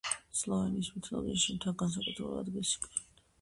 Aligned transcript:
სლოვენიის 0.37 0.89
მითოლოგიაში 0.93 1.57
მთა 1.59 1.75
განსაკუთრებულ 1.83 2.41
ადგილს 2.41 2.73
იკავებდა. 2.81 3.07